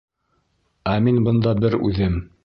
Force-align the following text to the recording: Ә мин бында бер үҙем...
Ә 0.93 0.95
мин 1.07 1.19
бында 1.27 1.53
бер 1.65 1.77
үҙем... 1.91 2.17